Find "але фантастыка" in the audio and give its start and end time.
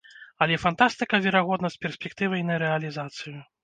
0.45-1.21